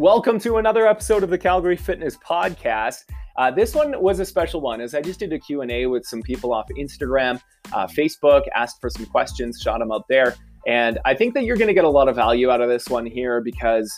[0.00, 3.04] Welcome to another episode of the Calgary Fitness Podcast.
[3.36, 6.22] Uh, this one was a special one as I just did a Q&A with some
[6.22, 7.38] people off Instagram,
[7.74, 10.36] uh, Facebook, asked for some questions, shot them out there.
[10.66, 12.88] And I think that you're going to get a lot of value out of this
[12.88, 13.92] one here because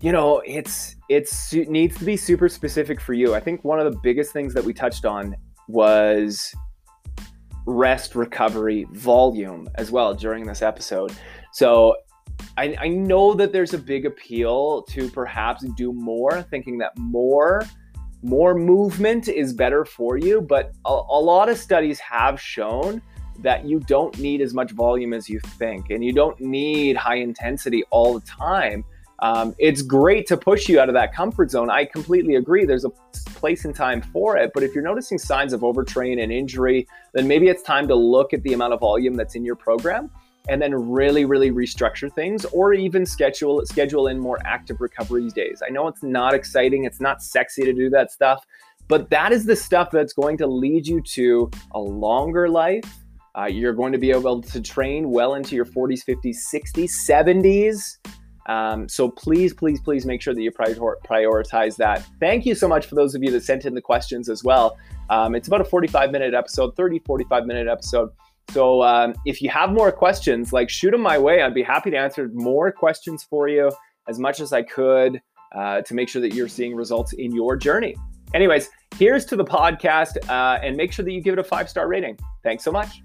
[0.00, 3.34] you know it's it's it needs to be super specific for you.
[3.34, 5.34] I think one of the biggest things that we touched on
[5.66, 6.54] was
[7.66, 11.12] rest, recovery, volume as well during this episode.
[11.52, 11.96] So
[12.56, 17.64] I, I know that there's a big appeal to perhaps do more, thinking that more
[18.22, 20.40] more movement is better for you.
[20.40, 23.00] But a, a lot of studies have shown
[23.40, 27.16] that you don't need as much volume as you think, and you don't need high
[27.16, 28.84] intensity all the time.
[29.20, 31.70] Um, it's great to push you out of that comfort zone.
[31.70, 32.64] I completely agree.
[32.64, 32.90] There's a
[33.34, 34.52] place and time for it.
[34.54, 38.32] But if you're noticing signs of overtrain and injury, then maybe it's time to look
[38.32, 40.10] at the amount of volume that's in your program
[40.48, 45.62] and then really really restructure things or even schedule schedule in more active recovery days.
[45.66, 48.44] I know it's not exciting it's not sexy to do that stuff
[48.88, 52.84] but that is the stuff that's going to lead you to a longer life.
[53.36, 57.98] Uh, you're going to be able to train well into your 40s 50s 60s 70s
[58.48, 62.04] um, so please please please make sure that you prior- prioritize that.
[62.18, 64.78] Thank you so much for those of you that sent in the questions as well.
[65.10, 68.10] Um, it's about a 45 minute episode 30 45 minute episode
[68.52, 71.42] so um, if you have more questions, like shoot them my way.
[71.42, 73.70] I'd be happy to answer more questions for you
[74.08, 75.20] as much as I could
[75.54, 77.94] uh, to make sure that you're seeing results in your journey.
[78.32, 81.68] Anyways, here's to the podcast uh, and make sure that you give it a five
[81.68, 82.18] star rating.
[82.42, 83.02] Thanks so much.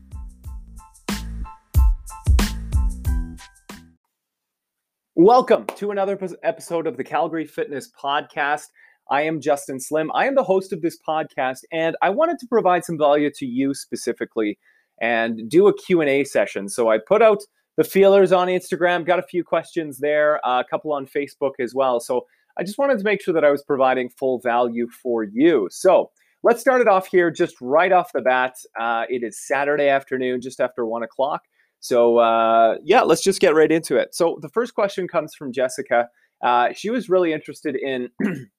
[5.16, 8.68] Welcome to another episode of the Calgary Fitness Podcast.
[9.12, 10.10] I am Justin Slim.
[10.14, 13.46] I am the host of this podcast, and I wanted to provide some value to
[13.46, 14.58] you specifically
[15.04, 16.70] and do a Q&A session.
[16.70, 17.44] So I put out
[17.76, 21.76] the feelers on Instagram, got a few questions there, uh, a couple on Facebook as
[21.76, 22.00] well.
[22.00, 22.26] So
[22.58, 25.68] I just wanted to make sure that I was providing full value for you.
[25.70, 26.10] So
[26.42, 28.56] let's start it off here just right off the bat.
[28.80, 31.42] Uh, it is Saturday afternoon, just after one o'clock.
[31.82, 34.16] So uh, yeah, let's just get right into it.
[34.16, 36.08] So the first question comes from Jessica.
[36.42, 38.10] Uh, she was really interested in,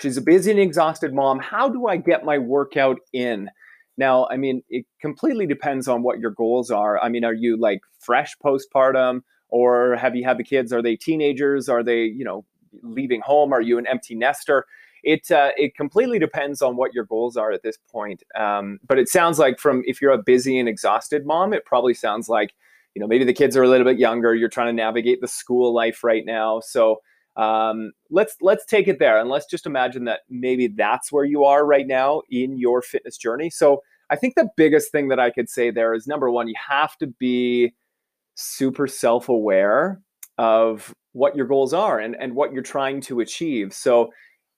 [0.00, 1.38] she's a busy and exhausted mom.
[1.38, 3.48] How do I get my workout in?
[3.98, 6.98] Now, I mean, it completely depends on what your goals are.
[7.00, 10.72] I mean, are you like fresh postpartum or have you had the kids?
[10.72, 11.68] Are they teenagers?
[11.68, 12.44] Are they, you know,
[12.82, 13.52] leaving home?
[13.52, 14.64] Are you an empty nester?
[15.02, 18.22] It uh, it completely depends on what your goals are at this point.
[18.38, 21.94] Um, but it sounds like from if you're a busy and exhausted mom, it probably
[21.94, 22.52] sounds like
[22.94, 24.34] you know maybe the kids are a little bit younger.
[24.34, 27.00] You're trying to navigate the school life right now, so
[27.38, 31.44] um, let's let's take it there and let's just imagine that maybe that's where you
[31.44, 33.48] are right now in your fitness journey.
[33.48, 36.54] So i think the biggest thing that i could say there is number one you
[36.68, 37.74] have to be
[38.34, 40.00] super self-aware
[40.38, 43.74] of what your goals are and, and what you're trying to achieve.
[43.74, 44.10] So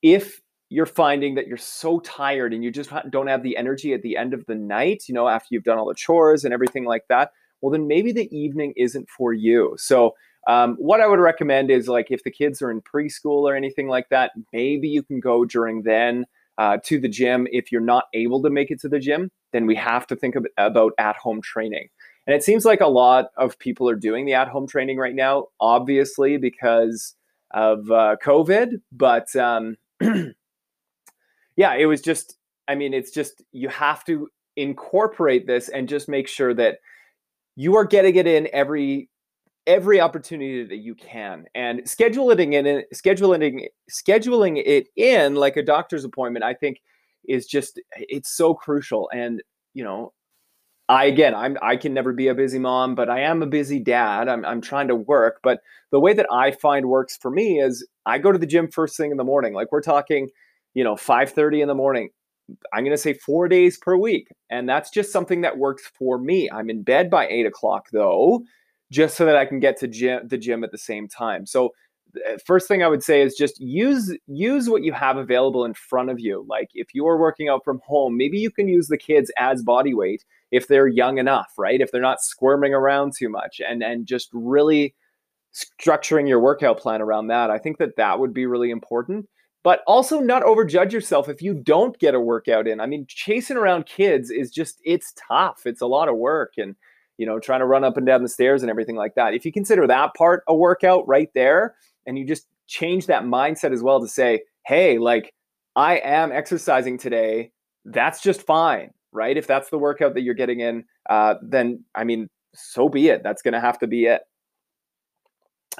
[0.03, 4.03] if you're finding that you're so tired and you just don't have the energy at
[4.03, 6.85] the end of the night you know after you've done all the chores and everything
[6.85, 9.75] like that well then maybe the evening isn't for you.
[9.77, 10.15] So
[10.47, 13.89] um, what I would recommend is like if the kids are in preschool or anything
[13.89, 16.27] like that, maybe you can go during then
[16.59, 17.47] uh, to the gym.
[17.51, 20.37] If you're not able to make it to the gym, then we have to think
[20.57, 21.89] about at home training.
[22.27, 25.15] And it seems like a lot of people are doing the at home training right
[25.15, 27.15] now, obviously because
[27.51, 28.81] of uh, COVID.
[28.93, 29.77] But um,
[31.57, 32.37] yeah, it was just,
[32.69, 36.79] I mean, it's just, you have to incorporate this and just make sure that
[37.57, 39.09] you are getting it in every
[39.67, 45.63] every opportunity that you can and scheduling it in scheduling scheduling it in like a
[45.63, 46.81] doctor's appointment i think
[47.29, 49.43] is just it's so crucial and
[49.75, 50.13] you know
[50.89, 53.79] i again i'm i can never be a busy mom but i am a busy
[53.79, 55.61] dad i'm, I'm trying to work but
[55.93, 58.97] the way that i find works for me is i go to the gym first
[58.97, 60.29] thing in the morning like we're talking
[60.73, 62.09] you know 5.30 in the morning
[62.73, 66.17] i'm going to say four days per week and that's just something that works for
[66.19, 68.43] me i'm in bed by 8 o'clock though
[68.91, 71.47] just so that I can get to gym, the gym at the same time.
[71.47, 71.71] So
[72.17, 75.75] uh, first thing I would say is just use use what you have available in
[75.75, 76.45] front of you.
[76.49, 79.63] Like if you are working out from home, maybe you can use the kids as
[79.63, 81.81] body weight if they're young enough, right?
[81.81, 84.95] If they're not squirming around too much and and just really
[85.53, 87.51] structuring your workout plan around that.
[87.51, 89.29] I think that that would be really important.
[89.63, 92.81] But also not overjudge yourself if you don't get a workout in.
[92.81, 95.67] I mean, chasing around kids is just it's tough.
[95.67, 96.77] It's a lot of work and
[97.21, 99.35] you know, trying to run up and down the stairs and everything like that.
[99.35, 101.75] If you consider that part a workout right there,
[102.07, 105.35] and you just change that mindset as well to say, hey, like
[105.77, 107.53] I am exercising today,
[107.85, 109.37] that's just fine, right?
[109.37, 113.23] If that's the workout that you're getting in, uh, then I mean, so be it.
[113.23, 114.23] That's going to have to be it.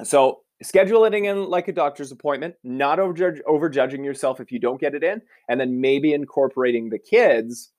[0.03, 4.79] So scheduling in like a doctor's appointment, not over over judging yourself if you don't
[4.79, 7.71] get it in, and then maybe incorporating the kids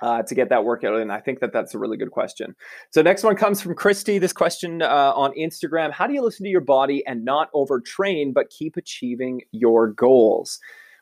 [0.00, 1.10] uh, to get that workout in?
[1.10, 2.54] I think that that's a really good question.
[2.90, 4.18] So next one comes from Christy.
[4.18, 8.32] This question uh, on Instagram: How do you listen to your body and not overtrain
[8.34, 10.58] but keep achieving your goals?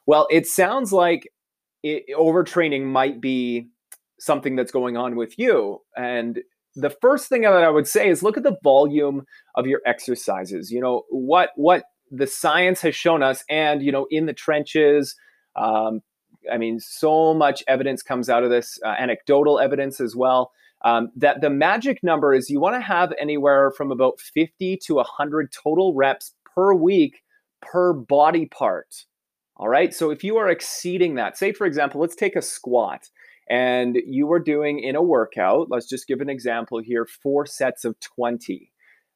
[0.07, 1.29] Well, it sounds like
[1.83, 3.69] it, overtraining might be
[4.19, 6.41] something that's going on with you, and
[6.77, 9.25] the first thing that I would say is look at the volume
[9.55, 10.71] of your exercises.
[10.71, 15.15] You know what what the science has shown us, and you know in the trenches.
[15.57, 16.01] Um,
[16.53, 20.53] I mean, so much evidence comes out of this, uh, anecdotal evidence as well.
[20.85, 24.97] Um, that the magic number is you want to have anywhere from about 50 to
[24.97, 27.23] 100 total reps per week
[27.63, 29.07] per body part.
[29.57, 29.95] All right.
[29.95, 33.09] So if you are exceeding that, say, for example, let's take a squat
[33.49, 37.85] and you are doing in a workout, let's just give an example here four sets
[37.85, 38.71] of 20.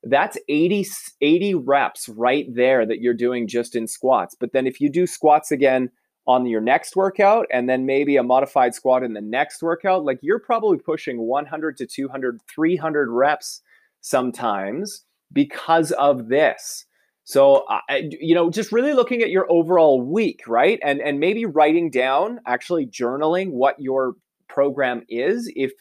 [0.05, 0.87] That's 80,
[1.21, 4.37] 80 reps right there that you're doing just in squats.
[4.39, 5.91] But then if you do squats again
[6.29, 10.19] on your next workout and then maybe a modified squat in the next workout, like
[10.21, 13.63] you're probably pushing 100 to 200, 300 reps
[14.03, 16.85] sometimes because of this.
[17.25, 17.81] So, uh,
[18.11, 20.79] you know, just really looking at your overall week, right?
[20.83, 24.15] And and maybe writing down, actually journaling what your
[24.49, 25.51] program is.
[25.55, 25.73] If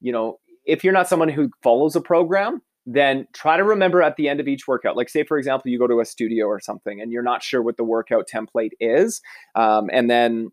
[0.00, 4.16] you know, if you're not someone who follows a program, then try to remember at
[4.16, 4.96] the end of each workout.
[4.96, 7.62] Like, say for example, you go to a studio or something, and you're not sure
[7.62, 9.20] what the workout template is,
[9.54, 10.50] um, and then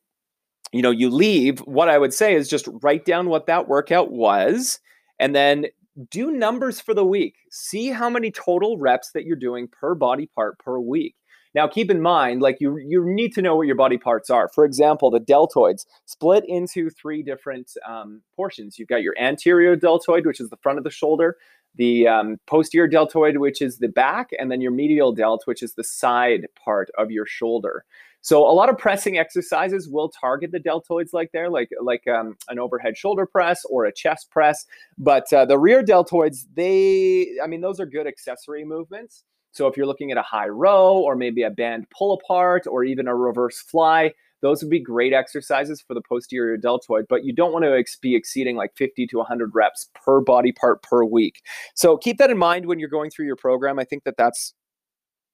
[0.74, 1.60] you know you leave.
[1.60, 4.80] What I would say is just write down what that workout was,
[5.18, 5.68] and then
[6.10, 7.36] do numbers for the week.
[7.52, 11.16] See how many total reps that you're doing per body part per week.
[11.56, 14.50] Now, keep in mind, like you, you need to know what your body parts are.
[14.54, 18.78] For example, the deltoids split into three different um, portions.
[18.78, 21.38] You've got your anterior deltoid, which is the front of the shoulder,
[21.78, 25.74] the um, posterior deltoid, which is the back, and then your medial delt, which is
[25.74, 27.86] the side part of your shoulder.
[28.22, 32.36] So a lot of pressing exercises will target the deltoids like there, like like um,
[32.50, 34.66] an overhead shoulder press or a chest press.
[34.98, 39.26] But uh, the rear deltoids, they, I mean, those are good accessory movements.
[39.52, 42.84] So if you're looking at a high row or maybe a band pull apart or
[42.84, 47.34] even a reverse fly, those would be great exercises for the posterior deltoid, but you
[47.34, 51.04] don't want to ex- be exceeding like 50 to 100 reps per body part per
[51.04, 51.42] week.
[51.76, 53.80] So keep that in mind when you're going through your program.
[53.80, 54.54] I think that that's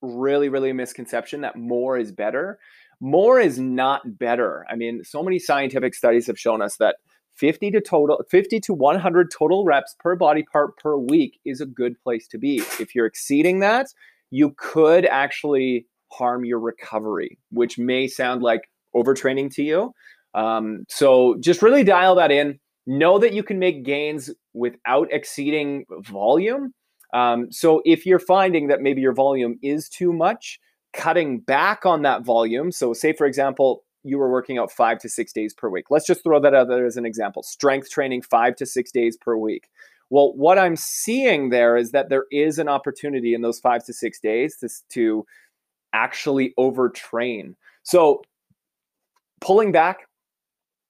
[0.01, 2.59] really, really a misconception that more is better
[3.01, 4.65] more is not better.
[4.69, 6.97] I mean, so many scientific studies have shown us that
[7.35, 11.65] 50 to total 50 to 100 total reps per body part per week is a
[11.65, 12.57] good place to be.
[12.79, 13.87] If you're exceeding that,
[14.29, 19.93] you could actually harm your recovery, which may sound like overtraining to you.
[20.33, 22.59] Um, so just really dial that in.
[22.87, 26.73] Know that you can make gains without exceeding volume.
[27.13, 30.59] Um, so if you're finding that maybe your volume is too much,
[30.93, 32.71] cutting back on that volume.
[32.71, 35.85] So, say for example, you were working out five to six days per week.
[35.89, 39.17] Let's just throw that out there as an example strength training five to six days
[39.17, 39.69] per week.
[40.09, 43.93] Well, what I'm seeing there is that there is an opportunity in those five to
[43.93, 45.25] six days to, to
[45.93, 47.55] actually overtrain.
[47.83, 48.21] So,
[49.41, 50.07] pulling back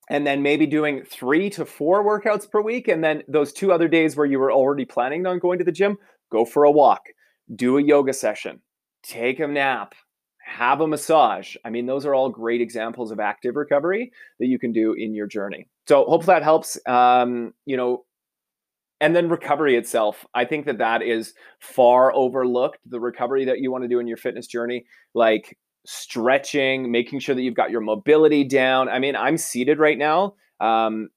[0.10, 2.88] and then maybe doing three to four workouts per week.
[2.88, 5.72] And then those two other days where you were already planning on going to the
[5.72, 5.98] gym,
[6.32, 7.02] go for a walk,
[7.56, 8.60] do a yoga session,
[9.04, 9.96] take a nap,
[10.44, 11.56] have a massage.
[11.64, 15.14] I mean, those are all great examples of active recovery that you can do in
[15.14, 15.68] your journey.
[15.88, 16.78] So hopefully that helps.
[16.88, 18.06] Um, you know,
[19.00, 20.26] and then recovery itself.
[20.34, 22.78] I think that that is far overlooked.
[22.86, 27.36] The recovery that you want to do in your fitness journey, like stretching, making sure
[27.36, 28.90] that you've got your mobility down.
[28.90, 30.36] I mean, I'm seated right now.
[30.60, 31.10] Um,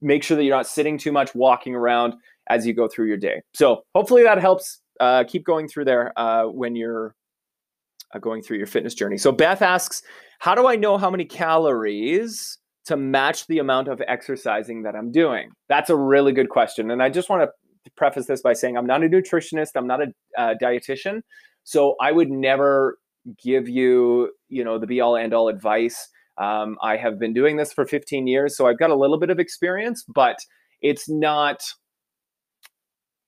[0.00, 2.14] make sure that you're not sitting too much, walking around
[2.48, 3.42] as you go through your day.
[3.54, 7.14] So hopefully that helps uh, keep going through there uh, when you're
[8.14, 9.18] uh, going through your fitness journey.
[9.18, 10.02] So Beth asks,
[10.38, 15.10] how do I know how many calories to match the amount of exercising that I'm
[15.10, 15.50] doing?
[15.68, 16.90] That's a really good question.
[16.90, 20.00] And I just want to preface this by saying I'm not a nutritionist, I'm not
[20.02, 20.06] a
[20.38, 21.22] uh, dietitian.
[21.64, 22.98] So I would never
[23.42, 26.08] give you, you know, the be all end all advice.
[26.38, 29.30] Um, I have been doing this for 15 years, so I've got a little bit
[29.30, 30.36] of experience, but
[30.82, 31.62] it's not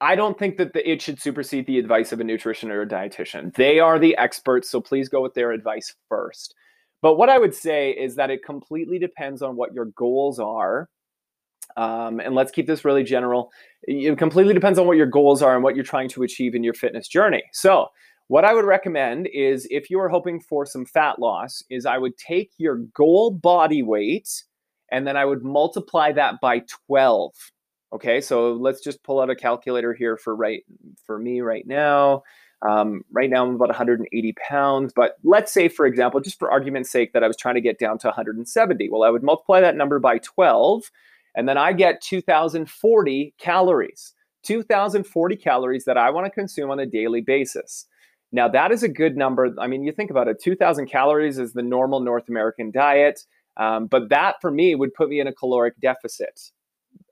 [0.01, 2.87] I don't think that the, it should supersede the advice of a nutrition or a
[2.87, 3.55] dietitian.
[3.55, 6.55] They are the experts, so please go with their advice first.
[7.03, 10.89] But what I would say is that it completely depends on what your goals are.
[11.77, 13.51] Um, and let's keep this really general.
[13.83, 16.65] It completely depends on what your goals are and what you're trying to achieve in
[16.65, 17.43] your fitness journey.
[17.53, 17.89] So,
[18.29, 21.99] what I would recommend is if you are hoping for some fat loss, is I
[21.99, 24.45] would take your goal body weight
[24.91, 27.35] and then I would multiply that by 12
[27.93, 30.63] Okay, so let's just pull out a calculator here for right
[31.07, 32.23] for me right now.
[32.69, 34.93] Um, right now, I'm about 180 pounds.
[34.95, 37.79] But let's say, for example, just for argument's sake, that I was trying to get
[37.79, 38.91] down to 170.
[38.91, 40.91] Well, I would multiply that number by 12,
[41.35, 44.13] and then I get 2,040 calories.
[44.43, 47.87] 2,040 calories that I want to consume on a daily basis.
[48.31, 49.55] Now, that is a good number.
[49.59, 53.21] I mean, you think about it 2,000 calories is the normal North American diet.
[53.59, 56.41] Um, but that for me would put me in a caloric deficit,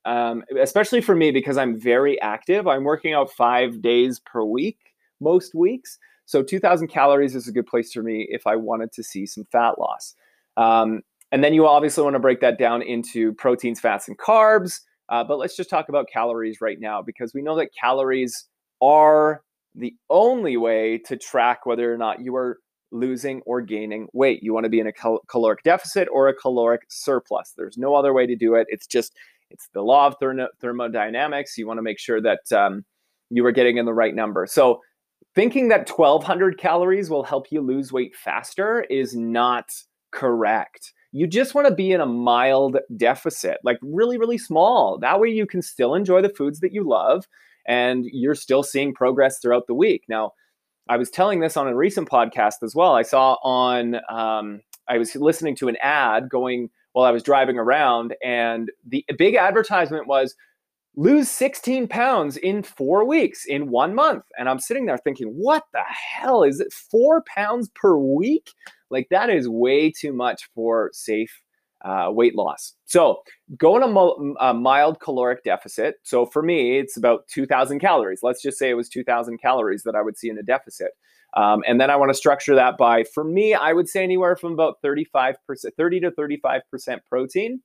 [0.05, 2.69] um, especially for me because I'm very active.
[2.69, 4.79] I'm working out five days per week,
[5.21, 5.99] most weeks.
[6.25, 9.45] So 2,000 calories is a good place for me if I wanted to see some
[9.51, 10.15] fat loss.
[10.57, 14.81] Um, and then you obviously want to break that down into proteins, fats, and carbs.
[15.09, 18.47] Uh, but let's just talk about calories right now because we know that calories
[18.81, 19.43] are
[19.77, 22.59] the only way to track whether or not you are
[22.93, 24.43] losing or gaining weight.
[24.43, 27.53] You want to be in a cal- caloric deficit or a caloric surplus.
[27.57, 28.67] There's no other way to do it.
[28.71, 29.15] It's just
[29.51, 31.57] it's the law of thermo- thermodynamics.
[31.59, 32.85] You want to make sure that um,
[33.31, 34.47] you are getting in the right number.
[34.47, 34.81] So
[35.35, 39.71] thinking that 1200 calories will help you lose weight faster is not
[40.13, 40.93] correct.
[41.13, 44.99] You just want to be in a mild deficit, like really, really small.
[44.99, 47.27] That way you can still enjoy the foods that you love
[47.67, 50.05] and you're still seeing progress throughout the week.
[50.09, 50.33] Now,
[50.89, 52.95] I was telling this on a recent podcast as well.
[52.95, 57.59] I saw on, um, I was listening to an ad going while I was driving
[57.59, 60.35] around, and the big advertisement was
[60.97, 64.25] lose 16 pounds in four weeks in one month.
[64.39, 66.73] And I'm sitting there thinking, what the hell is it?
[66.73, 68.53] Four pounds per week?
[68.91, 71.43] Like, that is way too much for safe
[71.85, 72.75] uh, weight loss.
[72.87, 73.23] So
[73.57, 75.97] go in a, a, mild caloric deficit.
[76.03, 78.21] So for me, it's about 2,000 calories.
[78.23, 80.93] Let's just say it was 2,000 calories that I would see in a deficit.
[81.37, 84.37] Um, and then I want to structure that by, for me, I would say anywhere
[84.37, 85.35] from about 35%,
[85.77, 86.61] 30 to 35%
[87.09, 87.61] protein.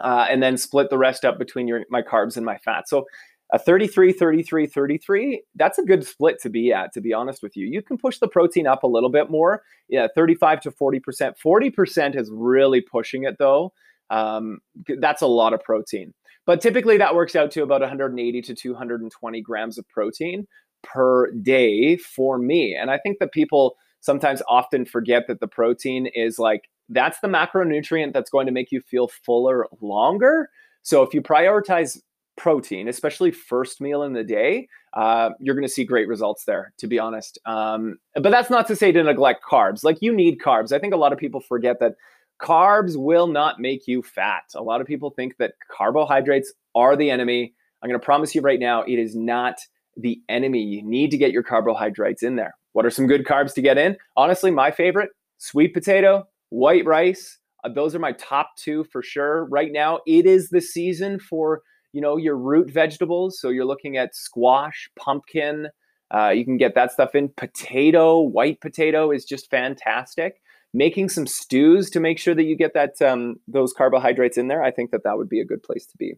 [0.00, 2.88] Uh, and then split the rest up between your my carbs and my fat.
[2.88, 3.06] So
[3.52, 7.56] a 33 33 33 that's a good split to be at to be honest with
[7.56, 7.66] you.
[7.66, 9.62] You can push the protein up a little bit more.
[9.88, 13.72] Yeah 35 to 40% 40% is really pushing it though.
[14.10, 14.58] Um,
[14.98, 16.12] that's a lot of protein.
[16.46, 20.46] But typically that works out to about 180 to 220 grams of protein
[20.82, 22.74] per day for me.
[22.74, 27.28] And i think that people sometimes often forget that the protein is like that's the
[27.28, 30.50] macronutrient that's going to make you feel fuller longer.
[30.82, 32.00] So if you prioritize
[32.40, 36.72] protein, especially first meal in the day, uh, you're going to see great results there,
[36.78, 37.38] to be honest.
[37.44, 39.84] Um, but that's not to say to neglect carbs.
[39.84, 40.72] Like you need carbs.
[40.72, 41.96] I think a lot of people forget that
[42.42, 44.44] carbs will not make you fat.
[44.54, 47.52] A lot of people think that carbohydrates are the enemy.
[47.82, 49.58] I'm going to promise you right now, it is not
[49.98, 50.62] the enemy.
[50.62, 52.54] You need to get your carbohydrates in there.
[52.72, 53.98] What are some good carbs to get in?
[54.16, 57.38] Honestly, my favorite sweet potato, white rice.
[57.64, 59.44] Uh, those are my top two for sure.
[59.44, 61.60] Right now, it is the season for
[61.92, 63.40] you know, your root vegetables.
[63.40, 65.68] So you're looking at squash, pumpkin.
[66.12, 67.28] Uh, you can get that stuff in.
[67.36, 70.40] Potato, white potato is just fantastic.
[70.72, 74.62] Making some stews to make sure that you get that um, those carbohydrates in there.
[74.62, 76.14] I think that that would be a good place to be.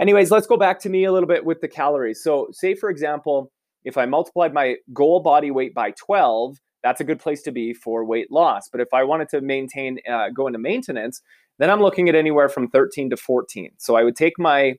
[0.00, 2.22] Anyways, let's go back to me a little bit with the calories.
[2.22, 3.52] So, say for example,
[3.84, 7.72] if I multiplied my goal body weight by 12, that's a good place to be
[7.72, 8.68] for weight loss.
[8.70, 11.22] But if I wanted to maintain, uh, go into maintenance,
[11.58, 13.70] then I'm looking at anywhere from 13 to 14.
[13.78, 14.74] So I would take my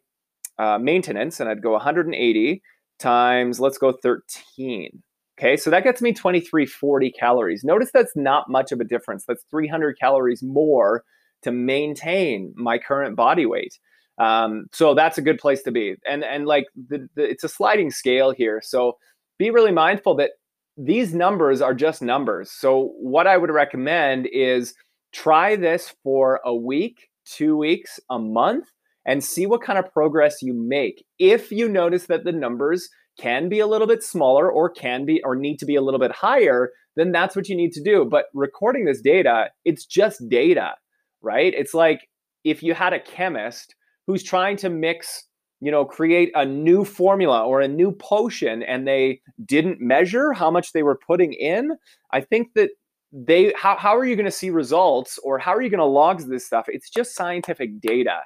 [0.57, 2.62] uh, maintenance, and I'd go 180
[3.00, 5.01] times, let's go 13.
[5.38, 7.63] Okay, so that gets me 2340 calories.
[7.63, 9.25] Notice that's not much of a difference.
[9.25, 11.03] That's 300 calories more
[11.41, 13.77] to maintain my current body weight.
[14.17, 15.95] Um, so that's a good place to be.
[16.07, 18.62] And and like the, the, it's a sliding scale here.
[18.63, 18.97] So
[19.38, 20.31] be really mindful that
[20.77, 22.51] these numbers are just numbers.
[22.51, 24.74] So what I would recommend is
[25.13, 28.69] try this for a week, two weeks, a month,
[29.05, 31.05] and see what kind of progress you make.
[31.19, 35.21] If you notice that the numbers can be a little bit smaller or can be
[35.24, 38.05] or need to be a little bit higher, then that's what you need to do.
[38.05, 40.74] But recording this data, it's just data,
[41.21, 41.53] right?
[41.55, 42.07] It's like
[42.43, 43.75] if you had a chemist
[44.07, 45.24] who's trying to mix,
[45.62, 50.51] you know, create a new formula or a new potion and they didn't measure how
[50.51, 51.71] much they were putting in,
[52.12, 52.69] I think that
[53.12, 55.85] they how, how are you going to see results or how are you going to
[55.85, 56.65] log this stuff?
[56.67, 58.19] It's just scientific data.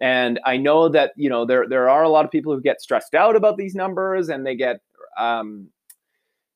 [0.00, 2.80] And I know that you know there there are a lot of people who get
[2.80, 4.80] stressed out about these numbers and they get
[5.18, 5.68] um,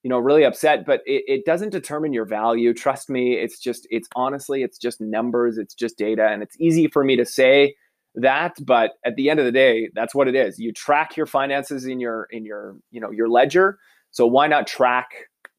[0.02, 0.84] you know really upset.
[0.84, 2.74] But it, it doesn't determine your value.
[2.74, 5.58] Trust me, it's just it's honestly it's just numbers.
[5.58, 7.74] It's just data, and it's easy for me to say
[8.16, 11.26] that but at the end of the day that's what it is you track your
[11.26, 13.78] finances in your in your you know your ledger
[14.10, 15.06] so why not track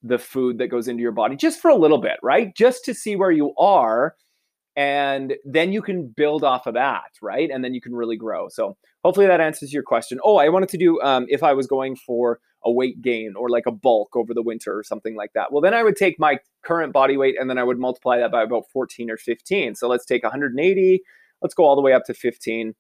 [0.04, 2.94] the food that goes into your body just for a little bit right just to
[2.94, 4.16] see where you are
[4.76, 8.48] and then you can build off of that right and then you can really grow
[8.50, 11.68] so hopefully that answers your question oh i wanted to do um, if i was
[11.68, 15.34] going for a weight gain or like a bulk over the winter or something like
[15.34, 15.52] that.
[15.52, 18.32] Well, then I would take my current body weight and then I would multiply that
[18.32, 19.76] by about 14 or 15.
[19.76, 21.02] So let's take 180,
[21.42, 22.74] let's go all the way up to 15.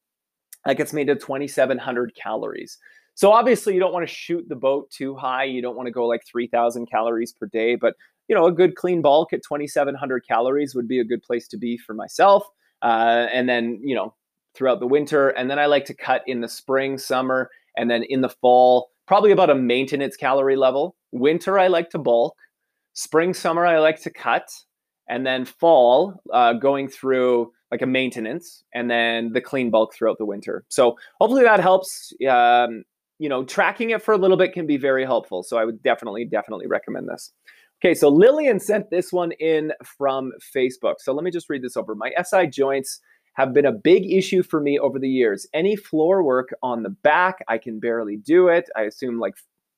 [0.65, 2.77] That gets me to 2,700 calories.
[3.15, 5.43] So obviously, you don't want to shoot the boat too high.
[5.43, 7.95] You don't want to go like 3,000 calories per day, but
[8.31, 11.57] you know, a good clean bulk at 2,700 calories would be a good place to
[11.57, 12.45] be for myself.
[12.81, 14.15] Uh, and then, you know,
[14.55, 15.29] throughout the winter.
[15.29, 18.89] And then I like to cut in the spring, summer, and then in the fall,
[19.05, 20.95] probably about a maintenance calorie level.
[21.11, 22.37] Winter, I like to bulk.
[22.93, 24.47] Spring, summer, I like to cut.
[25.09, 30.19] And then fall, uh, going through like a maintenance, and then the clean bulk throughout
[30.19, 30.63] the winter.
[30.69, 32.13] So hopefully that helps.
[32.29, 32.85] Um,
[33.19, 35.43] you know, tracking it for a little bit can be very helpful.
[35.43, 37.31] So I would definitely, definitely recommend this.
[37.83, 40.95] Okay, so Lillian sent this one in from Facebook.
[40.99, 41.95] So let me just read this over.
[41.95, 42.99] My SI joints
[43.33, 45.47] have been a big issue for me over the years.
[45.51, 48.69] Any floor work on the back, I can barely do it.
[48.75, 49.33] I assume like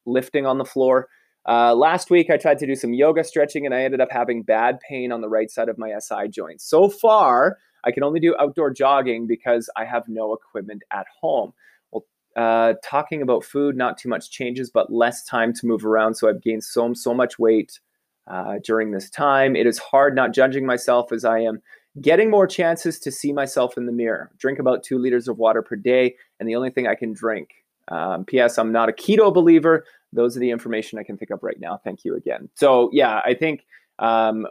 [0.06, 1.08] lifting on the floor.
[1.48, 4.44] Uh, last week, I tried to do some yoga stretching and I ended up having
[4.44, 6.60] bad pain on the right side of my SI joint.
[6.60, 11.54] So far, I can only do outdoor jogging because I have no equipment at home.
[11.92, 12.04] Well,
[12.36, 16.16] uh, talking about food, not too much changes, but less time to move around.
[16.16, 17.80] So I've gained so so much weight
[18.28, 19.56] uh, during this time.
[19.56, 21.62] It is hard not judging myself as I am
[22.02, 24.32] getting more chances to see myself in the mirror.
[24.38, 27.50] Drink about two liters of water per day, and the only thing I can drink.
[27.90, 28.58] Um, P.S.
[28.58, 29.86] I'm not a keto believer.
[30.14, 31.80] Those are the information I can think of right now.
[31.84, 32.50] Thank you again.
[32.56, 33.66] So yeah, I think
[34.00, 34.48] um,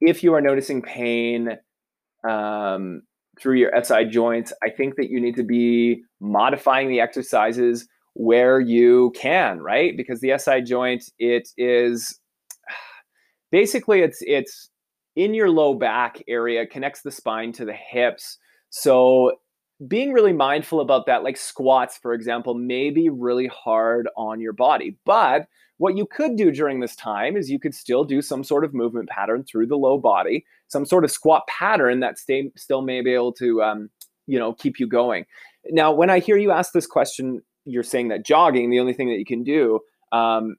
[0.00, 1.56] if you are noticing pain
[2.28, 3.02] um,
[3.38, 8.60] through your SI joints, I think that you need to be modifying the exercises where
[8.60, 9.96] you can, right?
[9.96, 12.20] Because the SI joint, it is
[13.54, 14.68] basically it's it's
[15.14, 18.36] in your low back area, connects the spine to the hips.
[18.70, 19.36] So
[19.86, 24.52] being really mindful about that, like squats, for example, may be really hard on your
[24.52, 24.96] body.
[25.06, 25.46] But
[25.76, 28.74] what you could do during this time is you could still do some sort of
[28.74, 33.02] movement pattern through the low body, some sort of squat pattern that stay, still may
[33.02, 33.88] be able to, um,
[34.26, 35.26] you know, keep you going.
[35.70, 39.10] Now, when I hear you ask this question, you're saying that jogging, the only thing
[39.10, 39.78] that you can do,
[40.10, 40.56] um,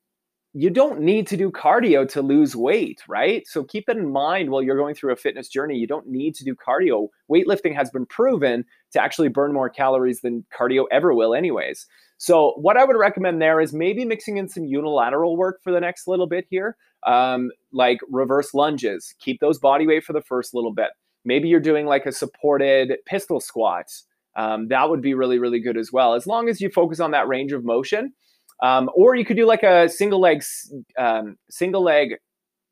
[0.58, 3.46] you don't need to do cardio to lose weight, right?
[3.46, 5.76] So keep that in mind while you're going through a fitness journey.
[5.76, 7.10] You don't need to do cardio.
[7.30, 8.64] Weightlifting has been proven
[8.94, 11.86] to actually burn more calories than cardio ever will, anyways.
[12.18, 15.82] So, what I would recommend there is maybe mixing in some unilateral work for the
[15.82, 19.14] next little bit here, um, like reverse lunges.
[19.20, 20.92] Keep those body weight for the first little bit.
[21.26, 23.88] Maybe you're doing like a supported pistol squat.
[24.38, 26.14] Um, that would be really, really good as well.
[26.14, 28.14] As long as you focus on that range of motion
[28.62, 30.44] um, or you could do like a single leg,
[30.98, 32.16] um, single leg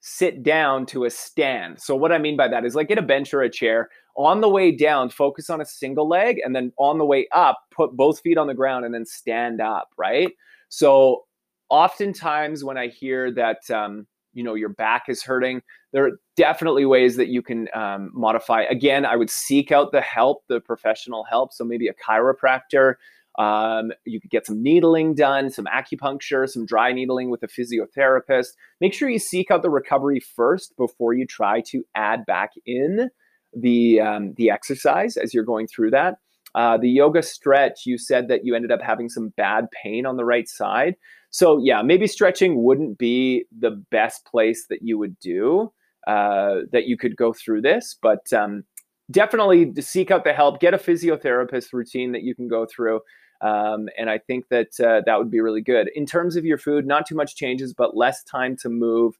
[0.05, 1.79] sit down to a stand.
[1.81, 3.89] So what I mean by that is like get a bench or a chair.
[4.17, 7.57] On the way down, focus on a single leg, and then on the way up,
[7.71, 9.89] put both feet on the ground and then stand up.
[9.97, 10.31] Right.
[10.69, 11.23] So
[11.69, 15.61] oftentimes when I hear that um, you know your back is hurting,
[15.93, 18.63] there are definitely ways that you can um, modify.
[18.63, 21.53] Again, I would seek out the help, the professional help.
[21.53, 22.95] So maybe a chiropractor.
[23.39, 28.49] Um, you could get some needling done, some acupuncture, some dry needling with a physiotherapist.
[28.79, 33.09] Make sure you seek out the recovery first before you try to add back in
[33.55, 36.15] the um, the exercise as you're going through that.
[36.55, 40.17] Uh, the yoga stretch, you said that you ended up having some bad pain on
[40.17, 40.95] the right side.
[41.31, 45.73] So yeah, maybe stretching wouldn't be the best place that you would do
[46.05, 48.63] uh, that you could go through this, but um,
[49.09, 50.59] definitely seek out the help.
[50.59, 52.99] Get a physiotherapist routine that you can go through.
[53.43, 55.89] Um, and I think that uh, that would be really good.
[55.95, 59.15] In terms of your food, not too much changes, but less time to move.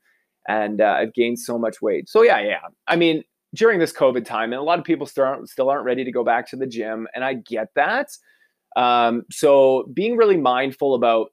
[0.48, 2.10] And uh, I've gained so much weight.
[2.10, 2.62] So, yeah, yeah.
[2.88, 5.86] I mean, during this COVID time, and a lot of people still aren't, still aren't
[5.86, 7.08] ready to go back to the gym.
[7.14, 8.10] And I get that.
[8.76, 11.32] Um, so, being really mindful about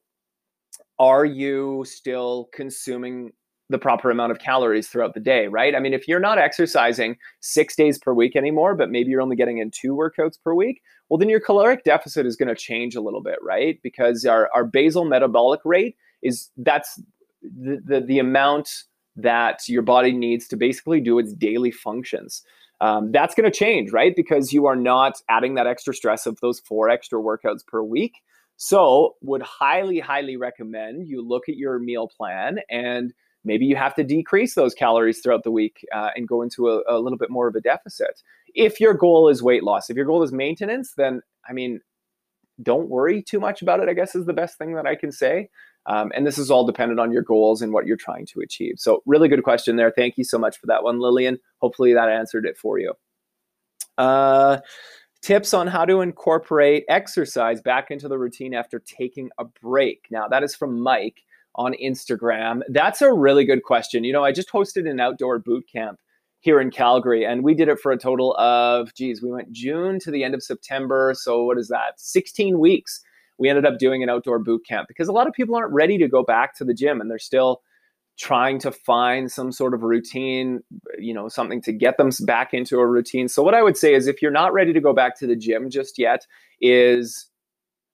[0.99, 3.33] are you still consuming
[3.71, 5.77] the proper amount of calories throughout the day, right?
[5.77, 9.37] I mean, if you're not exercising six days per week anymore, but maybe you're only
[9.37, 12.97] getting in two workouts per week, well, then your caloric deficit is going to change
[12.97, 13.79] a little bit, right?
[13.83, 17.01] Because our, our basal metabolic rate is that's
[17.43, 18.69] the, the, the amount
[19.15, 22.43] that your body needs to basically do its daily functions.
[22.81, 24.17] Um, that's going to change, right?
[24.17, 28.15] Because you are not adding that extra stress of those four extra workouts per week.
[28.57, 33.95] So, would highly, highly recommend you look at your meal plan and maybe you have
[33.95, 37.31] to decrease those calories throughout the week uh, and go into a, a, little bit
[37.31, 38.23] more of a deficit.
[38.55, 41.81] If your goal is weight loss, if your goal is maintenance, then I mean,
[42.63, 45.13] don't worry too much about it, I guess is the best thing that I can
[45.13, 45.49] say.
[45.87, 48.75] Um, and this is all dependent on your goals and what you're trying to achieve.
[48.77, 49.91] So, really good question there.
[49.91, 51.39] Thank you so much for that one, Lillian.
[51.59, 52.93] Hopefully, that answered it for you.
[53.97, 54.59] Uh,
[55.23, 60.07] tips on how to incorporate exercise back into the routine after taking a break.
[60.11, 61.23] Now, that is from Mike
[61.61, 62.63] on Instagram.
[62.71, 64.03] That's a really good question.
[64.03, 66.01] You know, I just hosted an outdoor boot camp
[66.39, 69.99] here in Calgary, and we did it for a total of, geez, we went June
[70.01, 71.13] to the end of September.
[71.15, 72.01] So, what is that?
[72.01, 73.03] 16 weeks.
[73.39, 75.99] We ended up doing an outdoor boot camp because a lot of people aren't ready
[75.99, 77.61] to go back to the gym and they're still
[78.19, 80.61] trying to find some sort of routine,
[80.99, 83.29] you know, something to get them back into a routine.
[83.29, 85.37] So, what I would say is if you're not ready to go back to the
[85.37, 86.27] gym just yet,
[86.59, 87.27] is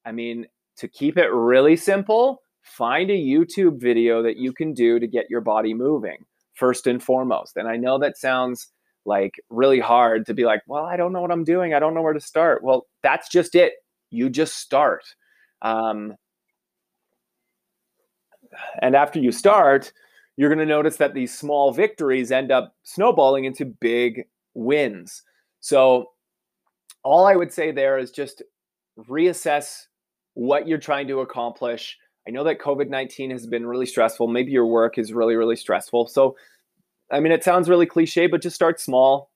[0.05, 4.99] I mean, to keep it really simple, find a YouTube video that you can do
[4.99, 6.19] to get your body moving
[6.55, 7.57] first and foremost.
[7.57, 8.69] And I know that sounds
[9.05, 11.75] like really hard to be like, well, I don't know what I'm doing.
[11.75, 12.63] I don't know where to start.
[12.65, 13.75] Well, that's just it.
[14.11, 15.05] You just start.
[15.63, 16.17] Um,
[18.83, 19.93] and after you start,
[20.37, 24.25] you're going to notice that these small victories end up snowballing into big
[24.55, 25.23] wins.
[25.61, 26.11] So,
[27.03, 28.43] all I would say there is just
[29.09, 29.87] reassess
[30.35, 31.97] what you're trying to accomplish.
[32.27, 34.27] I know that COVID 19 has been really stressful.
[34.27, 36.09] Maybe your work is really, really stressful.
[36.09, 36.37] So,
[37.11, 39.31] I mean, it sounds really cliche, but just start small.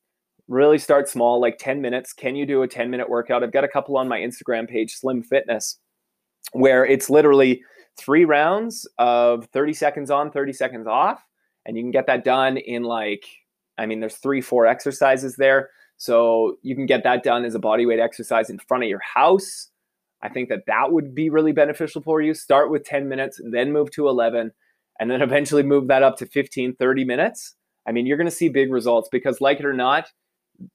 [0.49, 2.13] Really start small, like 10 minutes.
[2.13, 3.45] Can you do a 10 minute workout?
[3.45, 5.79] I've got a couple on my Instagram page, Slim Fitness,
[6.53, 7.63] where it's literally
[7.97, 11.23] three rounds of 30 seconds on, 30 seconds off.
[11.67, 13.25] And you can get that done in like,
[13.79, 15.71] I mean, there's three, four exercises there.
[15.99, 19.01] So you can get that done as a body weight exercise in front of your
[19.01, 19.69] house.
[20.23, 22.35] I think that that would be really beneficial for you.
[22.35, 24.53] Start with 10 minutes, then move to 11,
[24.99, 27.55] and then eventually move that up to 15, 30 minutes.
[27.87, 30.09] I mean, you're going to see big results because, like it or not,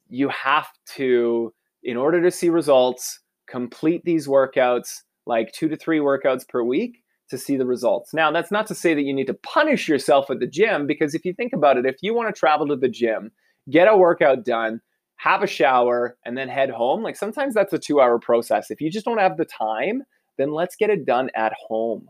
[0.10, 1.54] you have to,
[1.84, 7.02] in order to see results, complete these workouts like two to three workouts per week
[7.30, 8.14] to see the results.
[8.14, 11.16] Now, that's not to say that you need to punish yourself at the gym, because
[11.16, 13.32] if you think about it, if you want to travel to the gym,
[13.70, 14.82] get a workout done,
[15.18, 18.72] have a shower, and then head home, like sometimes that's a two hour process.
[18.72, 20.04] If you just don't have the time,
[20.38, 22.08] then let's get it done at home.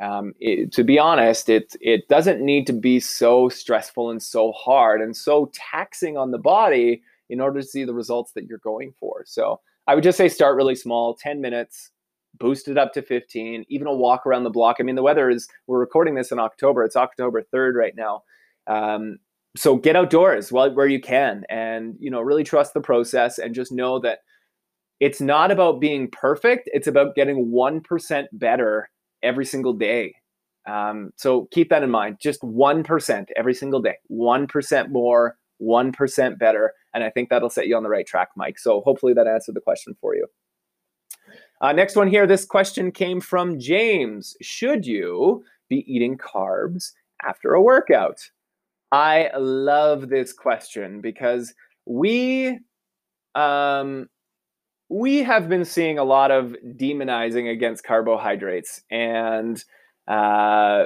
[0.00, 4.52] Um, it, to be honest, it it doesn't need to be so stressful and so
[4.52, 8.58] hard and so taxing on the body in order to see the results that you're
[8.58, 9.22] going for.
[9.26, 11.90] So I would just say start really small, 10 minutes,
[12.38, 14.76] boost it up to 15, even a walk around the block.
[14.78, 16.84] I mean, the weather is, we're recording this in October.
[16.84, 18.22] It's October 3rd right now.
[18.66, 19.18] Um,
[19.56, 23.54] so get outdoors while, where you can and, you know, really trust the process and
[23.54, 24.20] just know that
[25.00, 26.68] it's not about being perfect.
[26.72, 28.90] It's about getting 1% better
[29.22, 30.14] every single day.
[30.66, 32.18] Um, so keep that in mind.
[32.20, 36.72] Just 1% every single day, 1% more, 1% better.
[36.94, 38.58] And I think that'll set you on the right track, Mike.
[38.58, 40.26] So hopefully that answered the question for you.
[41.60, 42.26] Uh, next one here.
[42.26, 44.36] This question came from James.
[44.40, 46.92] Should you be eating carbs
[47.24, 48.30] after a workout?
[48.90, 51.54] I love this question because
[51.86, 52.58] we
[53.34, 54.08] um,
[54.88, 59.62] we have been seeing a lot of demonizing against carbohydrates, and
[60.06, 60.84] uh,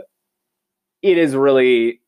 [1.02, 2.00] it is really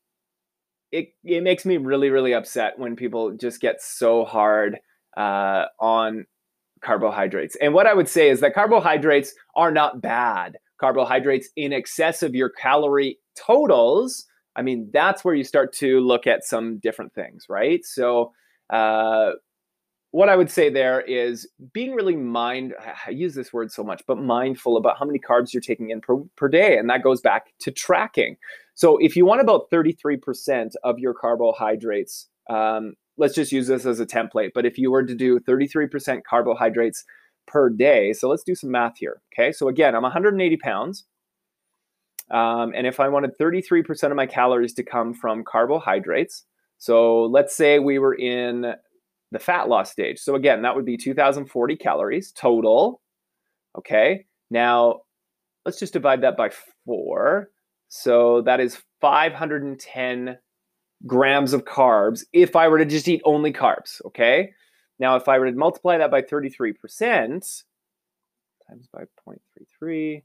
[0.91, 4.79] it it makes me really really upset when people just get so hard
[5.17, 6.25] uh, on
[6.81, 7.55] carbohydrates.
[7.61, 10.57] And what I would say is that carbohydrates are not bad.
[10.79, 14.25] Carbohydrates in excess of your calorie totals,
[14.55, 17.85] I mean, that's where you start to look at some different things, right?
[17.85, 18.31] So,
[18.69, 19.31] uh,
[20.11, 22.73] what I would say there is being really mind,
[23.05, 25.99] I use this word so much, but mindful about how many carbs you're taking in
[25.99, 26.77] per, per day.
[26.77, 28.37] And that goes back to tracking.
[28.75, 33.99] So if you want about 33% of your carbohydrates um, let's just use this as
[33.99, 34.51] a template.
[34.53, 37.03] But if you were to do 33% carbohydrates
[37.47, 39.21] per day, so let's do some math here.
[39.33, 41.05] Okay, so again, I'm 180 pounds.
[42.31, 46.43] Um, and if I wanted 33% of my calories to come from carbohydrates,
[46.77, 48.73] so let's say we were in
[49.31, 50.19] the fat loss stage.
[50.19, 53.01] So again, that would be 2040 calories total.
[53.77, 55.01] Okay, now
[55.65, 56.49] let's just divide that by
[56.85, 57.49] four.
[57.87, 60.37] So that is 510
[61.05, 64.51] grams of carbs if I were to just eat only carbs, okay?
[64.97, 66.73] Now, if I were to multiply that by 33%
[68.67, 70.23] times by 0.33,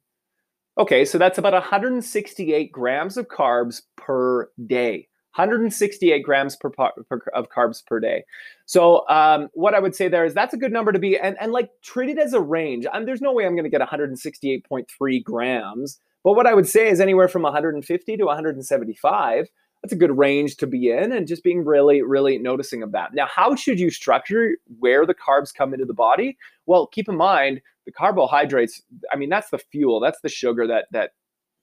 [0.80, 5.06] okay, so that's about 168 grams of carbs per day.
[5.36, 8.24] 168 grams per, per, of carbs per day.
[8.66, 11.36] So um, what I would say there is that's a good number to be, and,
[11.40, 12.84] and like treat it as a range.
[12.92, 16.88] I'm, there's no way I'm going to get 168.3 grams, but what I would say
[16.88, 19.46] is anywhere from 150 to 175
[19.82, 23.14] that's a good range to be in and just being really really noticing of that
[23.14, 27.16] now how should you structure where the carbs come into the body well keep in
[27.16, 31.10] mind the carbohydrates i mean that's the fuel that's the sugar that that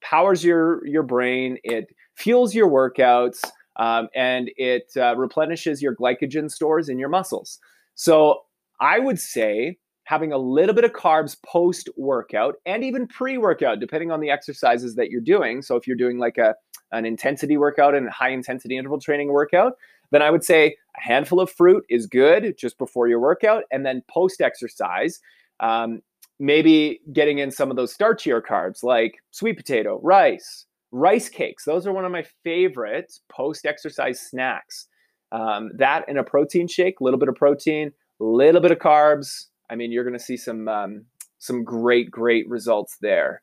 [0.02, 3.44] powers your your brain it fuels your workouts
[3.78, 7.60] um, and it uh, replenishes your glycogen stores in your muscles
[7.96, 8.42] so
[8.80, 13.80] I would say having a little bit of carbs post workout and even pre workout,
[13.80, 15.62] depending on the exercises that you're doing.
[15.62, 16.56] So if you're doing like a
[16.94, 19.74] an intensity workout and high intensity interval training workout,
[20.12, 23.86] then I would say a handful of fruit is good just before your workout, and
[23.86, 25.20] then post exercise.
[25.60, 26.02] Um,
[26.40, 31.66] maybe getting in some of those starchier carbs like sweet potato, rice, rice cakes.
[31.66, 34.88] Those are one of my favorite post exercise snacks.
[35.32, 38.80] Um, that and a protein shake, a little bit of protein, a little bit of
[38.80, 41.06] carbs, I mean, you're going to see some um,
[41.40, 43.42] some great great results there.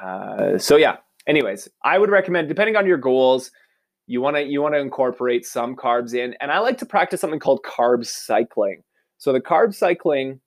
[0.00, 0.96] Uh, so yeah.
[1.26, 3.50] Anyways, I would recommend depending on your goals,
[4.06, 7.20] you want to you want to incorporate some carbs in, and I like to practice
[7.20, 8.82] something called carb cycling.
[9.18, 10.40] So the carb cycling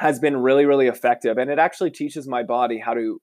[0.00, 3.20] has been really really effective, and it actually teaches my body how to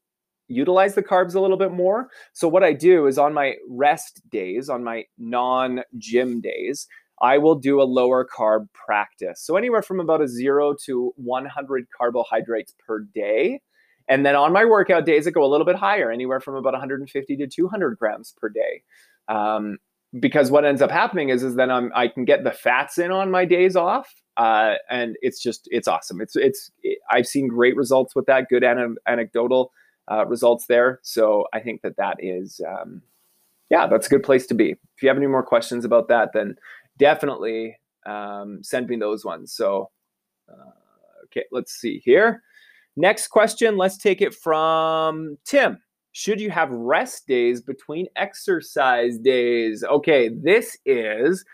[0.48, 2.10] utilize the carbs a little bit more.
[2.34, 6.88] So what I do is on my rest days, on my non gym days,
[7.22, 9.42] I will do a lower carb practice.
[9.44, 13.62] So anywhere from about a zero to 100 carbohydrates per day.
[14.10, 16.74] And then on my workout days, I go a little bit higher, anywhere from about
[16.74, 18.84] 150 to 200 grams per day.
[19.28, 19.80] Um,
[20.20, 23.12] because what ends up happening is, is then I'm, I can get the fats in
[23.12, 24.14] on my days off.
[24.38, 26.22] Uh, and it's just, it's awesome.
[26.22, 29.72] It's, it's, it, I've seen great results with that, good an- anecdotal
[30.12, 31.00] uh, results there.
[31.02, 33.02] So I think that that is, um,
[33.70, 34.72] yeah, that's a good place to be.
[34.72, 36.56] If you have any more questions about that, then
[36.98, 39.54] definitely um, send me those ones.
[39.54, 39.90] So,
[40.50, 40.72] uh,
[41.26, 42.44] okay, let's see here.
[42.96, 45.80] Next question, let's take it from Tim.
[46.18, 49.84] Should you have rest days between exercise days?
[49.84, 51.46] Okay, this is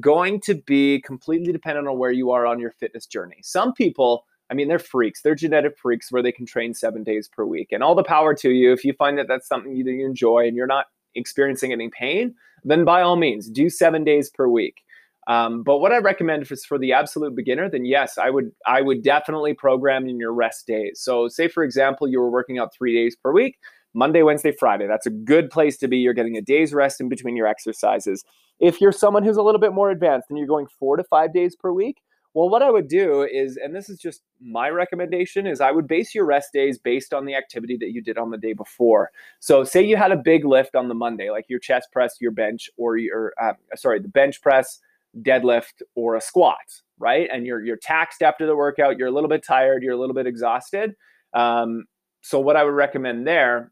[0.00, 3.38] going to be completely dependent on where you are on your fitness journey.
[3.40, 7.26] Some people, I mean, they're freaks, they're genetic freaks where they can train seven days
[7.26, 7.68] per week.
[7.72, 8.70] And all the power to you.
[8.74, 12.84] If you find that that's something you enjoy and you're not experiencing any pain, then
[12.84, 14.82] by all means do seven days per week.
[15.26, 18.82] Um, but what I recommend is for the absolute beginner, then yes, I would I
[18.82, 21.00] would definitely program in your rest days.
[21.00, 23.56] So say for example you were working out three days per week,
[23.94, 24.86] Monday, Wednesday, Friday.
[24.86, 25.98] That's a good place to be.
[25.98, 28.24] You're getting a day's rest in between your exercises.
[28.60, 31.32] If you're someone who's a little bit more advanced and you're going four to five
[31.34, 31.98] days per week,
[32.34, 35.86] well, what I would do is, and this is just my recommendation, is I would
[35.86, 39.10] base your rest days based on the activity that you did on the day before.
[39.40, 42.30] So, say you had a big lift on the Monday, like your chest press, your
[42.30, 44.80] bench, or your uh, sorry, the bench press,
[45.20, 47.28] deadlift, or a squat, right?
[47.30, 48.96] And you're you're taxed after the workout.
[48.96, 49.82] You're a little bit tired.
[49.82, 50.94] You're a little bit exhausted.
[51.34, 51.84] Um,
[52.22, 53.71] so, what I would recommend there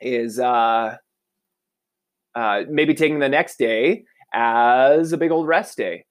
[0.00, 0.96] is uh,
[2.34, 6.04] uh, maybe taking the next day as a big old rest day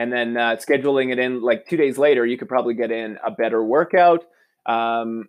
[0.00, 3.18] and then uh, scheduling it in like two days later, you could probably get in
[3.24, 4.24] a better workout.
[4.64, 5.26] Um,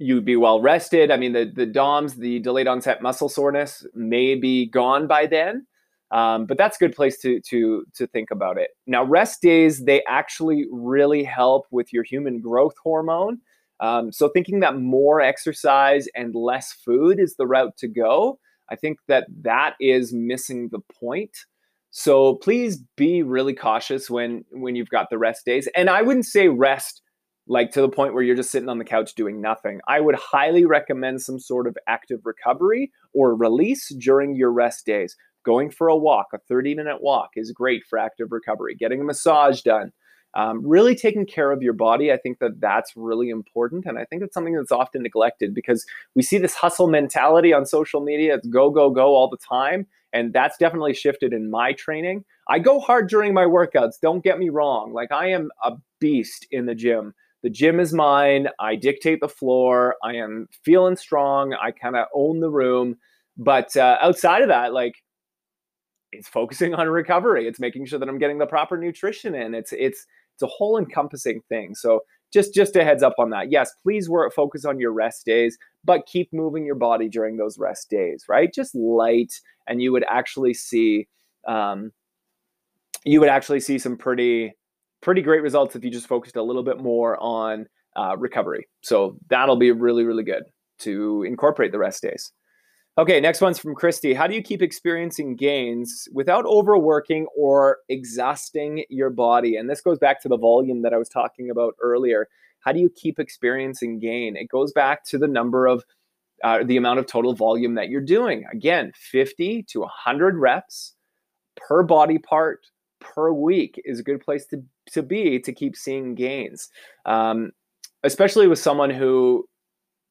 [0.00, 1.12] you'd be well rested.
[1.12, 5.64] I mean, the the DOMS, the delayed onset muscle soreness, may be gone by then.
[6.10, 8.70] Um, but that's a good place to to to think about it.
[8.84, 13.38] Now, rest days they actually really help with your human growth hormone.
[13.80, 18.38] Um, so, thinking that more exercise and less food is the route to go,
[18.70, 21.36] I think that that is missing the point.
[21.90, 25.68] So please be really cautious when when you've got the rest days.
[25.74, 27.02] And I wouldn't say rest
[27.48, 29.80] like to the point where you're just sitting on the couch doing nothing.
[29.88, 35.16] I would highly recommend some sort of active recovery or release during your rest days.
[35.44, 38.76] Going for a walk, a 30 minute walk is great for active recovery.
[38.76, 39.90] Getting a massage done,
[40.34, 42.12] um, really taking care of your body.
[42.12, 43.84] I think that that's really important.
[43.86, 47.66] And I think it's something that's often neglected because we see this hustle mentality on
[47.66, 48.34] social media.
[48.36, 49.86] It's go, go, go all the time.
[50.12, 52.24] And that's definitely shifted in my training.
[52.48, 53.94] I go hard during my workouts.
[54.02, 54.92] Don't get me wrong.
[54.92, 57.14] Like I am a beast in the gym.
[57.42, 58.48] The gym is mine.
[58.58, 59.96] I dictate the floor.
[60.02, 61.54] I am feeling strong.
[61.54, 62.96] I kind of own the room.
[63.36, 64.96] But uh, outside of that, like
[66.12, 67.46] it's focusing on recovery.
[67.46, 69.54] It's making sure that I'm getting the proper nutrition in.
[69.54, 70.06] It's it's
[70.40, 71.74] it's a whole encompassing thing.
[71.74, 72.00] So
[72.32, 73.50] just just a heads up on that.
[73.50, 77.58] Yes, please work focus on your rest days, but keep moving your body during those
[77.58, 78.52] rest days, right?
[78.52, 79.32] Just light,
[79.66, 81.08] and you would actually see
[81.46, 81.90] um,
[83.04, 84.52] you would actually see some pretty
[85.02, 88.68] pretty great results if you just focused a little bit more on uh, recovery.
[88.82, 90.44] So that'll be really really good
[90.80, 92.32] to incorporate the rest days.
[92.98, 94.12] Okay, next one's from Christy.
[94.12, 99.56] How do you keep experiencing gains without overworking or exhausting your body?
[99.56, 102.28] And this goes back to the volume that I was talking about earlier.
[102.58, 104.36] How do you keep experiencing gain?
[104.36, 105.84] It goes back to the number of
[106.42, 108.44] uh, the amount of total volume that you're doing.
[108.52, 110.94] Again, 50 to 100 reps
[111.56, 112.66] per body part
[112.98, 116.68] per week is a good place to, to be to keep seeing gains.
[117.06, 117.52] Um,
[118.02, 119.48] especially with someone who,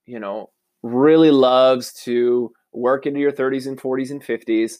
[0.05, 0.49] you know,
[0.81, 4.77] really loves to work into your 30s and 40s and 50s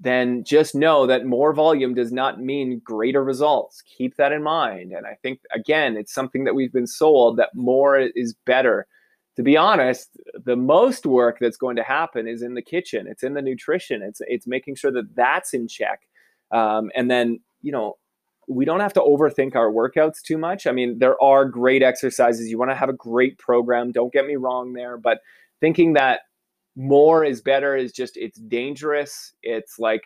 [0.00, 3.82] then just know that more volume does not mean greater results.
[3.82, 4.92] Keep that in mind.
[4.92, 8.86] And I think, again, it's something that we've been sold that more is better.
[9.36, 10.10] To be honest,
[10.44, 13.06] the most work that's going to happen is in the kitchen.
[13.08, 14.02] It's in the nutrition.
[14.02, 16.02] It's it's making sure that that's in check.
[16.52, 17.96] Um, and then you know
[18.46, 20.68] we don't have to overthink our workouts too much.
[20.68, 22.48] I mean, there are great exercises.
[22.48, 23.90] You want to have a great program.
[23.90, 25.18] Don't get me wrong there, but
[25.60, 26.20] thinking that
[26.76, 29.32] more is better is just it's dangerous.
[29.42, 30.02] It's like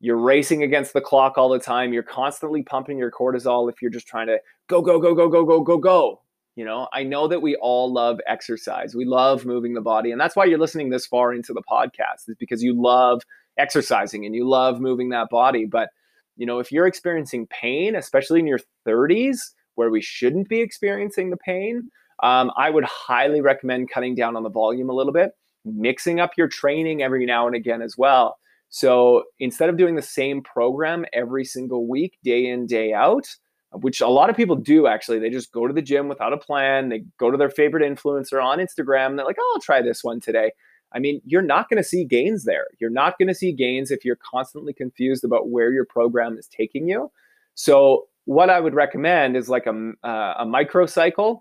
[0.00, 1.92] you're racing against the clock all the time.
[1.92, 5.44] You're constantly pumping your cortisol if you're just trying to go, go, go, go, go,
[5.44, 6.22] go, go, go.
[6.56, 8.94] You know, I know that we all love exercise.
[8.94, 10.10] We love moving the body.
[10.10, 13.22] And that's why you're listening this far into the podcast, is because you love
[13.58, 15.66] exercising and you love moving that body.
[15.66, 15.90] But,
[16.36, 21.30] you know, if you're experiencing pain, especially in your 30s, where we shouldn't be experiencing
[21.30, 21.90] the pain,
[22.22, 25.32] um, I would highly recommend cutting down on the volume a little bit
[25.64, 28.36] mixing up your training every now and again as well.
[28.70, 33.26] So instead of doing the same program every single week, day in, day out,
[33.72, 36.38] which a lot of people do actually, they just go to the gym without a
[36.38, 36.88] plan.
[36.88, 39.16] They go to their favorite influencer on Instagram.
[39.16, 40.52] they're like, oh, I'll try this one today.
[40.92, 42.66] I mean, you're not going to see gains there.
[42.80, 46.48] You're not going to see gains if you're constantly confused about where your program is
[46.48, 47.10] taking you.
[47.54, 51.40] So, what I would recommend is like a, uh, a microcycle,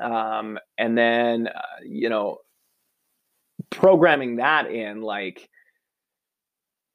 [0.00, 2.38] um, and then, uh, you know,
[3.70, 5.48] programming that in like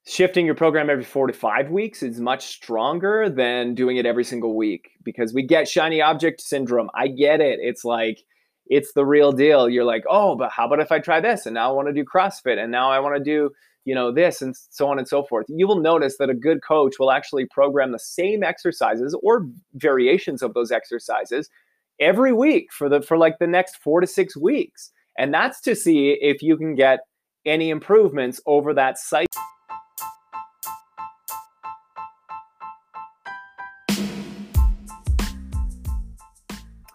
[0.05, 4.23] shifting your program every four to five weeks is much stronger than doing it every
[4.23, 6.89] single week because we get shiny object syndrome.
[6.95, 7.59] I get it.
[7.61, 8.23] It's like,
[8.67, 9.69] it's the real deal.
[9.69, 11.45] You're like, oh, but how about if I try this?
[11.45, 13.51] And now I want to do CrossFit and now I want to do,
[13.85, 15.45] you know, this and so on and so forth.
[15.49, 19.45] You will notice that a good coach will actually program the same exercises or
[19.75, 21.49] variations of those exercises
[21.99, 24.91] every week for the for like the next 4 to 6 weeks.
[25.17, 26.99] And that's to see if you can get
[27.45, 29.40] any improvements over that cycle.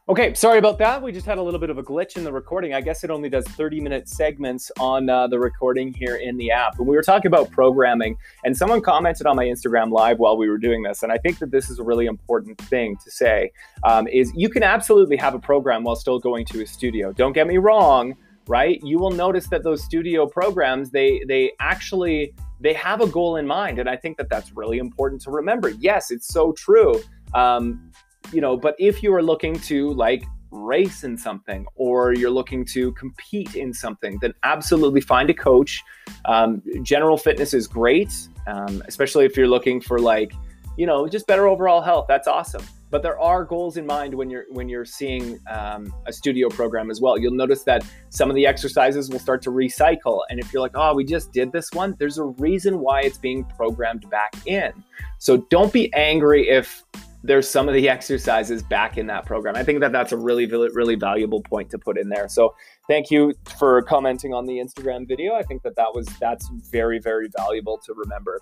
[0.09, 1.03] Okay, sorry about that.
[1.03, 2.73] We just had a little bit of a glitch in the recording.
[2.73, 6.53] I guess it only does 30 minute segments on uh, the recording here in the
[6.53, 6.79] app.
[6.79, 10.49] And we were talking about programming, and someone commented on my Instagram live while we
[10.49, 11.03] were doing this.
[11.03, 13.51] And I think that this is a really important thing to say
[13.83, 17.13] um, is you can absolutely have a program while still going to a studio.
[17.13, 18.15] Don't get me wrong,
[18.47, 18.81] right?
[18.85, 23.47] You will notice that those studio programs, they they actually they have a goal in
[23.49, 23.81] mind.
[23.81, 25.71] And I think that that's really important to remember.
[25.71, 27.03] Yes, it's so true.
[27.35, 27.91] Um,
[28.33, 32.65] you know, but if you are looking to like race in something or you're looking
[32.65, 35.83] to compete in something, then absolutely find a coach.
[36.25, 38.13] Um, general fitness is great,
[38.47, 40.33] um, especially if you're looking for like,
[40.77, 42.07] you know, just better overall health.
[42.09, 42.63] That's awesome.
[42.89, 46.89] But there are goals in mind when you're when you're seeing um, a studio program
[46.89, 47.19] as well.
[47.19, 50.77] You'll notice that some of the exercises will start to recycle, and if you're like,
[50.77, 54.73] "Oh, we just did this one," there's a reason why it's being programmed back in.
[55.19, 56.85] So don't be angry if
[57.27, 59.57] there's some of the exercises back in that program.
[59.57, 62.29] I think that that's a really, really, valuable point to put in there.
[62.29, 62.55] So
[62.89, 65.35] thank you for commenting on the Instagram video.
[65.35, 68.41] I think that that was that's very, very valuable to remember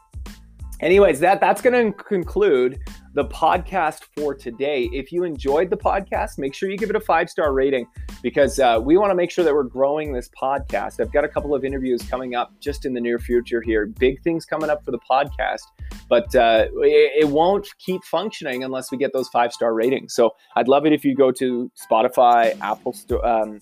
[0.84, 2.78] anyways that that's going to conclude
[3.14, 4.90] the podcast for today.
[4.92, 7.86] If you enjoyed the podcast make sure you give it a five star rating
[8.22, 11.00] because uh, we want to make sure that we're growing this podcast.
[11.00, 14.22] I've got a couple of interviews coming up just in the near future here big
[14.22, 15.62] things coming up for the podcast
[16.08, 20.14] but uh, it, it, won't keep functioning unless we get those five star ratings.
[20.14, 23.58] So i'd love it if you go to spotify apple store um,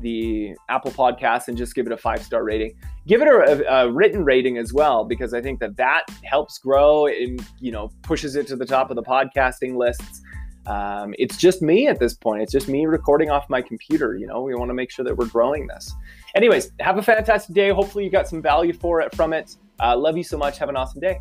[0.00, 2.74] the Apple Podcast and just give it a five star rating.
[3.06, 7.06] Give it a, a, written rating as well because I think that that helps grow
[7.06, 10.22] and you know pushes it to the top of the podcasting lists.
[10.66, 12.42] Um, it's just me at this point.
[12.42, 14.16] It's just me recording off my computer.
[14.16, 15.92] You know, we want to make sure that we're growing this.
[16.34, 17.70] Anyways, have a fantastic day.
[17.70, 19.54] Hopefully, you got some value for it from it.
[19.80, 20.58] Uh, love you so much.
[20.58, 21.20] Have an awesome day.